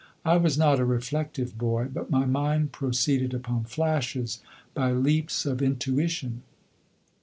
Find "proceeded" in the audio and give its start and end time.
2.71-3.35